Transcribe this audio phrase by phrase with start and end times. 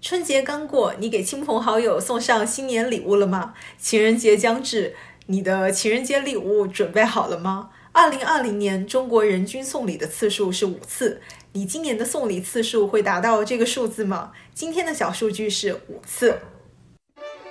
[0.00, 3.54] 春节刚过，你给亲朋好友送上新年礼物了吗？
[3.78, 4.94] 情人节将至，
[5.26, 7.70] 你的情人节礼物准备好了吗？
[7.90, 11.20] 二零二零年中国人均送礼的次数是五次，
[11.52, 14.30] 你今年的送礼次数会达到这个数字吗？
[14.54, 16.38] 今天的小数据是五次。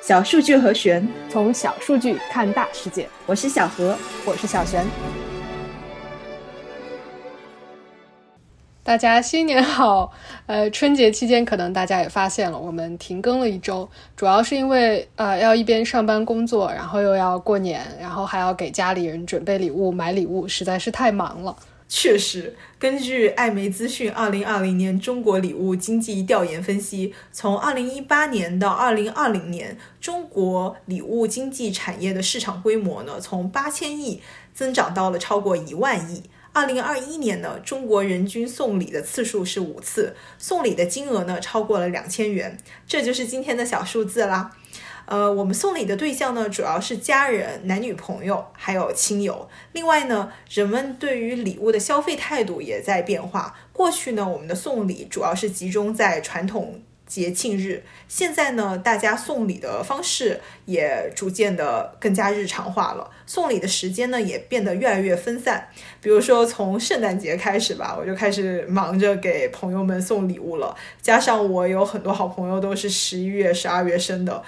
[0.01, 3.09] 小数据和玄，从小数据看大世界。
[3.25, 4.87] 我是小何，我是小璇。
[8.87, 10.09] 大家新年好！
[10.45, 21.53] 呃，春节期间可能大家也发现了，我们停更了一周，主要是因为呃要一边上班工作，然后又要过年，然后还要给家里人准备礼物、买礼物，实在是太忙了。
[21.89, 34.21] 确实，根据艾媒资讯二零二零年中国礼物经济调研分析，从二零一八年到二零二零年，中国礼物经济产业的市场规模呢，从八千亿
[34.53, 36.23] 增长到了超过一万亿。
[36.57, 42.57] 二零二一年呢，中国人均送礼的次数是五次，送礼的金额呢超过了两千元，
[42.87, 44.49] 这就是今天的小数字啦。
[45.05, 49.47] 呃，我们送礼的对象呢，主要是家人、男女朋友，还有亲友。
[49.73, 53.55] 另外呢，人们对于礼物的消费态度也在变化。
[53.71, 56.81] 过去呢，我们的送礼主要是集中在传统。
[57.07, 65.69] 节庆日，现在呢，大家送礼的方式也逐渐的更加日常化了，送礼的时间呢也变得越来越分散。
[66.01, 70.75] 比如说从圣诞节开始吧，我就开始忙着给朋友们送礼物了。
[71.01, 74.43] 加上我有很多好朋友都是十一月、十二月生的，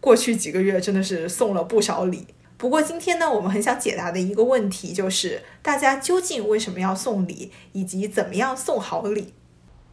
[0.00, 2.26] 过去几个月真的是送了不少礼。
[2.56, 9.32] 不过今天呢，我们很想解答的一个问题就是，大家究竟为什么要送礼，以及怎么样送好礼？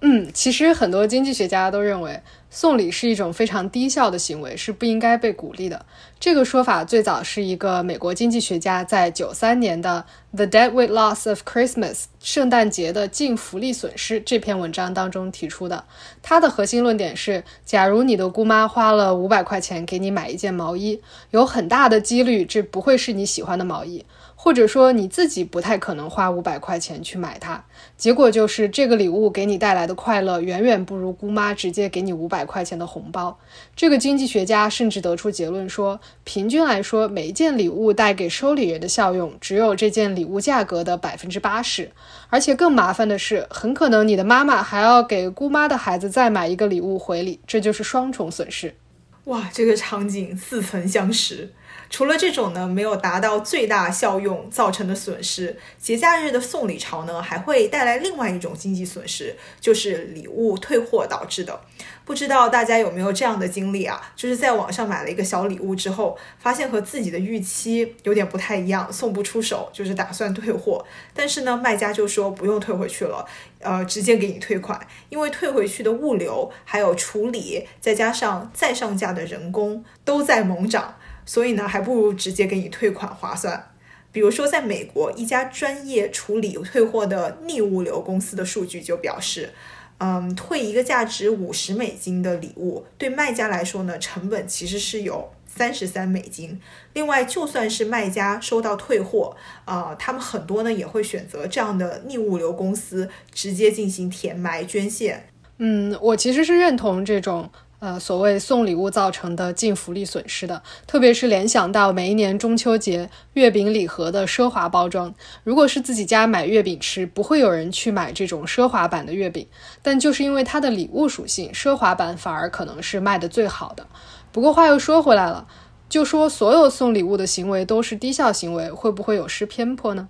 [0.01, 5.85] 嗯，其实很多经济学家都认为送礼是一种非常低效的行为，是不应该被鼓励的。
[6.19, 10.03] 这个说法最早是一个美国经济学家在九三年的
[10.35, 15.83] 《The Deadweight Loss of Christmas》圣诞节的净福利损失这篇文章当中提出的。
[16.23, 24.05] 他的核心论点是：假如你的姑妈花了五百块钱给你买一件毛衣，有很大的几率这不会是你喜欢的毛衣。
[24.39, 27.65] 或者说你自己不太可能花五百块钱去买它，
[27.97, 33.39] 结果就是这个礼物给你带来的快乐远远不如姑妈直接给你五百百块钱的红包。
[33.75, 41.89] 这个经济学家甚至得出结论说，平均来说，每一件礼物带给收礼人的效用只有这件礼物价格的百分之八十。
[42.29, 48.75] 而且更麻烦的是，很可能你的妈妈还要给姑妈的孩子再买一个礼物回礼，这就是双重损失。
[49.23, 51.51] 哇，这个场景似曾相识。
[51.89, 61.59] 除了这种呢，没有达到最大效用造成的损失，节假日的送礼潮呢，还会带来另外一种经济损失，就是礼物退货导致的。
[62.05, 64.01] 不知道大家有没有这样的经历啊？
[64.15, 70.85] 就是在网上买了一个小礼物之后，发现和自己的预期有点不太一样，送不出手，就是打算退货。
[71.13, 73.25] 但是呢，卖家就说不用退回去了，
[73.59, 80.95] 呃，直接给你退款，因为退回去的物流还有处理，再加上再上架的人工都在猛涨。
[81.27, 83.71] 所以呢，还不如直接给你退款划算。
[84.11, 89.51] 比如说，在美国，一家专业处理退货的逆物流公司的数据就表示，
[89.99, 96.59] 嗯，退一个价值五十美金的礼物，对卖家来说呢，成本其实是有三十三美金。
[96.93, 105.27] 另外，就算是卖家收到退货，啊，他们很多呢也会选择这样的逆物流公司直接进行填埋捐献。
[105.59, 107.51] 嗯，我其实是认同这种。
[107.79, 115.13] 呃，所谓送礼物造成的净福利损失的，特别是联想到每一年中秋节月饼礼盒的奢华包装。
[115.43, 119.47] 如果是自己家买月饼吃，不会有人去买这种奢华版的月饼。
[119.83, 123.85] 但就是因为它的礼物属性，奢华版反而可能是卖的最好的。
[124.31, 125.47] 不过话又说回来了，
[125.87, 130.09] 就说所有送礼物的行为都是低效行为，会不会有失偏颇呢？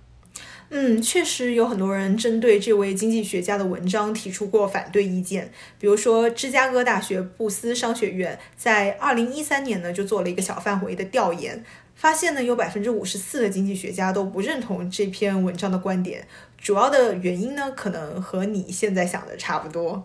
[0.70, 5.50] 嗯，确实有很多人针对这位经济学家的文章提出过反对意见。
[5.78, 11.64] 比如说，芝加哥大学布斯商学院在二零一三年呢就做了一个小范围的调研，
[11.94, 16.28] 发现呢有百分之五十四的经济学家都不认同这篇文章的观点。
[16.58, 20.04] 主要的原因呢，可能和你现在想的差不多。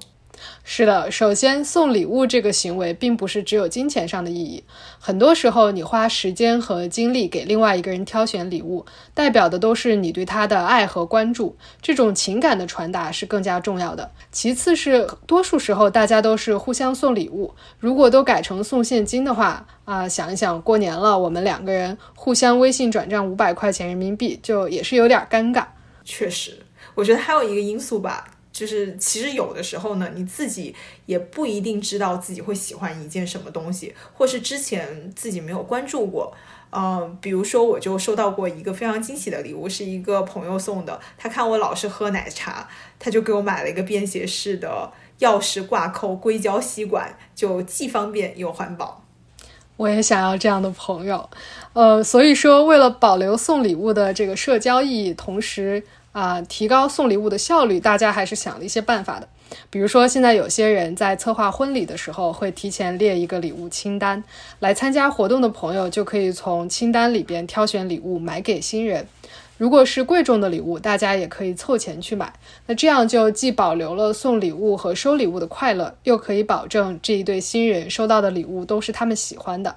[0.63, 4.63] 是的，首先送礼物这个行为并不是只有金钱上的意义，
[4.99, 14.09] 很多时候你花时间和精力给另外一个人挑选礼物，代表的都是你对他的爱和关注，这种情感的传达是更加重要的。
[14.31, 25.65] 其次是多数时候大家都是互相送礼物，如果都改成送现金的话，啊，想一想过年了，我们两个人互相微信转账五百块钱人民币，就也是有点尴尬。
[26.03, 26.57] 确实，
[26.95, 28.25] 我觉得还有一个因素吧。
[28.53, 30.73] 就是其实有的时候呢，你自己
[31.07, 36.31] 也不一定知道自己会喜欢一件什么东西，或是之前自己没有关注过。
[36.75, 40.99] 嗯，比如说我就收到过一个非常惊喜的礼物，是一个朋友送的。
[41.17, 42.67] 他看我老是喝奶茶，
[42.97, 49.03] 他就给我买了一个便携式的钥匙挂扣硅胶吸管，就既方便又环保。
[49.77, 51.29] 我也想要这样的朋友，
[51.73, 59.27] 呃，所以说为了保留送礼物的这个社交意义，同时啊提高送礼物的效率，大家还是想了一些办法的。
[59.69, 64.23] 比如说，现在有些人在策划婚礼的时候，会提前列一个礼物清单，
[64.59, 69.07] 来参加活动的朋友就可以从清单里边挑选礼物买给新人。
[69.59, 72.33] 如果是贵重的礼物，大家也可以凑钱去买。
[72.65, 79.75] 那这样就既保留了送礼物和收礼物的快乐，又可以保证这一对新人收到的礼物都是他们喜欢的。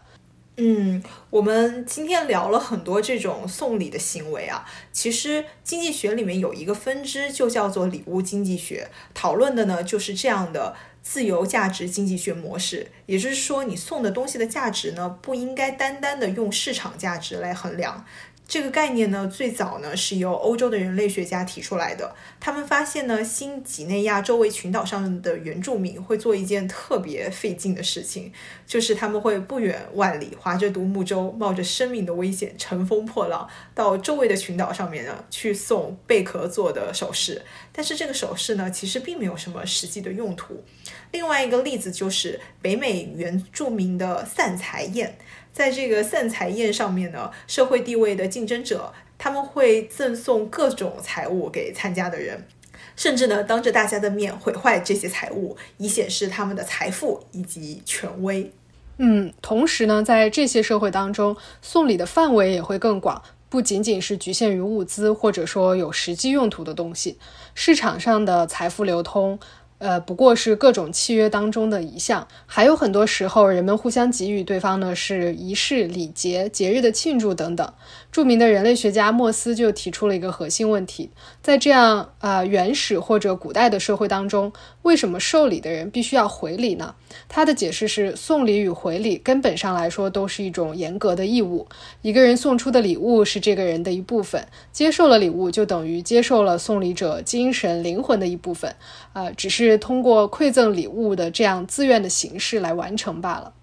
[0.58, 4.64] 嗯，我们今天聊了很多这种送礼的行为啊。
[4.90, 12.90] 其实经济学里面有一个分支，就叫做礼物经济学，讨论的呢就是这样的自由价值经济学模式。
[13.04, 18.06] 也就是说，你送的东西的价值呢，不应该单单的用市场价值来衡量。
[18.48, 22.14] 这个概念呢，最早呢是由欧洲的人类学家提出来的。
[22.38, 28.32] 他们发现呢，新几内亚周围群岛上的原住民会做一件特别费劲的事情，
[28.64, 37.42] 就是他们会不远万里划着独木舟，冒着生命的危险，乘风破浪到周围的群岛上面呢去送贝壳做的首饰。
[37.72, 40.62] 但是这个首饰呢，其实并没有什么实际的用途。
[41.10, 45.18] 另外一个例子就是北美原住民的散财宴。
[45.56, 52.46] 在这个散财宴上面呢，社会地位的竞争者他们会赠送各种财物给参加的人，
[52.94, 58.52] 甚至呢当着大家的面毁坏这些财物，以显示他们的财富以及权威。
[58.98, 67.16] 嗯，同时呢，在这些社会当中，送礼的范围也会更广，不仅仅是局限于物资或者说有实际用途的东西，
[67.54, 69.38] 市场上的财富流通。
[69.78, 77.72] 呃，不过是各种契约当中的一项，还有很多时候，人们互相给予对方呢是仪式、礼节、节日的庆祝等等。
[78.10, 81.10] 著名的人类学家莫斯就提出了一个核心问题：
[81.42, 84.50] 在这样啊原始或者古代的社会当中，
[84.86, 86.94] 为什么受礼的人必须要回礼呢？
[87.28, 91.66] 他的解释是，送礼与回礼根本上来说都是一种严格的义务。
[92.02, 98.76] 一个人送出的礼物是这个人的一部分，接受了礼物就等于接受了送礼者精神灵魂的一部分。
[99.12, 103.54] 啊，只是通过馈赠礼物的这样自愿的形式来完成罢了。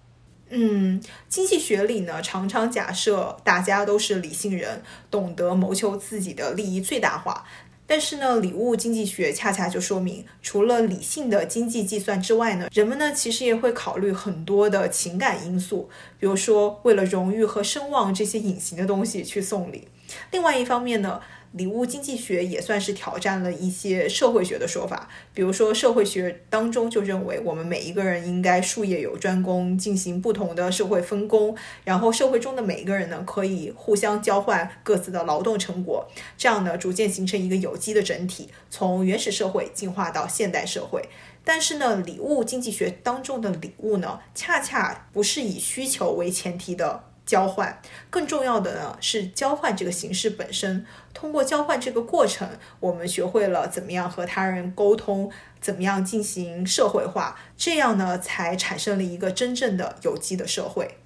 [0.50, 7.44] 嗯，经济学里呢，常常假设大家都是理性人，懂得谋求自己的利益最大化。
[7.86, 15.88] 但是呢，礼物经济学恰恰就说明，除了理性的经济计算之外呢，人们呢其实也会考虑很多的情感因素，
[16.18, 19.88] 比如说为了荣誉和声望这些隐形的东西去送礼。
[20.30, 21.20] 另外一方面呢。
[21.56, 41.08] 礼物经济学也算是挑战了一些社会学的说法，比如说社会学当中就认为我们每一个人应该术业有专攻，进行不同的社会分工，然后社会中的每一个人呢可以互相交换各自的劳动成果，这样呢逐渐形成一个有机的整体，从原始社会进化到现代社会。
[41.44, 47.04] 但是呢，礼物经济学当中的礼物呢，恰恰不是以需求为前提的。
[47.26, 47.80] 交换
[48.10, 50.84] 更重要的呢是交换这个形式本身。
[51.12, 52.48] 通过交换这个过程，
[52.80, 55.30] 我们学会了怎么样和他人沟通，
[55.60, 60.98] 怎么样进行社会化，这样呢才产生了一个真正的有机的社会。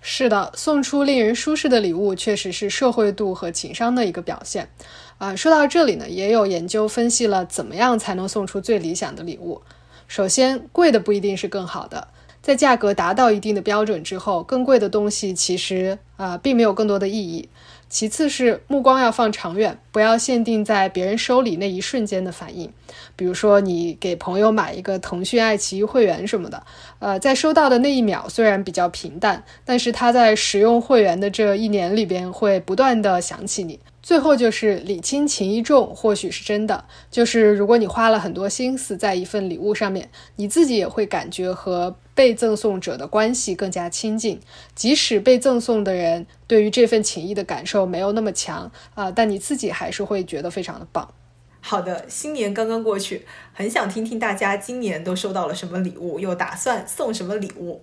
[0.00, 4.70] 是的，送出令人舒适的礼物，确实是社会度和情商的一个表现。
[5.18, 9.60] 啊，说到这里呢，也有研究分析了怎么样才能送出最理想的礼物。
[10.08, 12.08] 首先，贵的不一定是更好的。
[12.42, 17.48] 在价格达到一定的标准之后，更贵的东西其实啊并没有更多的意义。
[17.88, 22.72] 其次是目光要放长远，不要限定在别人收礼那一瞬间的反应。
[23.16, 26.62] 比如说，你给朋友买一个腾讯、爱奇艺会员什么的，
[27.00, 33.80] 呃，在收到的那一秒虽然比较平淡，但是他在使用会员的这一年里边会不断的想起你。
[34.02, 36.84] 最后就是礼轻情意重，或许是真的。
[37.10, 44.40] 就是如果你花了很多心思在一份礼物上面，你自己也会感觉和被赠送者的关系更加亲近。
[44.74, 51.12] 即使被赠送的人对于这份情谊的感受没有那么强啊，但你自己还是会觉得非常的棒。
[51.60, 57.82] 好的，新年刚刚过去，很想听听大家今年都收到了什么礼物，又打算送什么礼物。